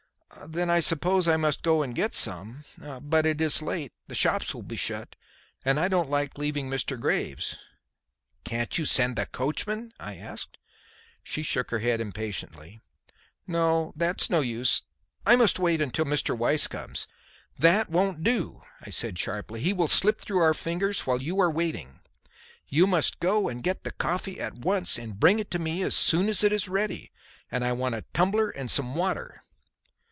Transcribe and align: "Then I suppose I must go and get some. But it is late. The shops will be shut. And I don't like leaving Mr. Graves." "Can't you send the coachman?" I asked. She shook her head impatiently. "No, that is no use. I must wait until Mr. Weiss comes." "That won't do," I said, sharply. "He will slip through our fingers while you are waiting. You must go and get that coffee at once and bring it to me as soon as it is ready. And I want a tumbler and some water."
"Then 0.47 0.69
I 0.71 0.79
suppose 0.79 1.27
I 1.27 1.35
must 1.37 1.61
go 1.61 1.83
and 1.83 1.93
get 1.93 2.15
some. 2.15 2.63
But 3.01 3.25
it 3.27 3.41
is 3.41 3.61
late. 3.61 3.91
The 4.07 4.15
shops 4.15 4.55
will 4.55 4.63
be 4.63 4.77
shut. 4.77 5.15
And 5.63 5.77
I 5.79 5.87
don't 5.89 6.09
like 6.09 6.37
leaving 6.37 6.69
Mr. 6.69 6.99
Graves." 6.99 7.57
"Can't 8.45 8.75
you 8.77 8.85
send 8.85 9.17
the 9.17 9.25
coachman?" 9.27 9.91
I 9.99 10.15
asked. 10.15 10.57
She 11.21 11.43
shook 11.43 11.69
her 11.69 11.79
head 11.79 11.99
impatiently. 12.01 12.79
"No, 13.45 13.93
that 13.95 14.21
is 14.21 14.29
no 14.29 14.39
use. 14.39 14.81
I 15.27 15.35
must 15.35 15.59
wait 15.59 15.79
until 15.81 16.05
Mr. 16.05 16.35
Weiss 16.35 16.65
comes." 16.65 17.07
"That 17.59 17.89
won't 17.89 18.23
do," 18.23 18.61
I 18.79 18.89
said, 18.89 19.19
sharply. 19.19 19.59
"He 19.61 19.73
will 19.73 19.89
slip 19.89 20.21
through 20.21 20.39
our 20.41 20.53
fingers 20.55 21.05
while 21.05 21.21
you 21.21 21.39
are 21.41 21.51
waiting. 21.51 21.99
You 22.67 22.87
must 22.87 23.19
go 23.19 23.47
and 23.49 23.61
get 23.61 23.83
that 23.83 23.97
coffee 23.99 24.39
at 24.39 24.55
once 24.55 24.97
and 24.97 25.19
bring 25.19 25.39
it 25.39 25.51
to 25.51 25.59
me 25.59 25.83
as 25.83 25.93
soon 25.95 26.29
as 26.29 26.41
it 26.43 26.51
is 26.53 26.67
ready. 26.69 27.11
And 27.51 27.63
I 27.65 27.73
want 27.73 27.95
a 27.95 28.05
tumbler 28.13 28.49
and 28.49 28.71
some 28.71 28.95
water." 28.95 29.43